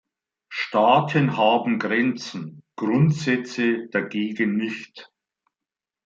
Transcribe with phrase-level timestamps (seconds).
[0.49, 5.11] Staaten haben Grenzen, Grundsätze dagegen nicht.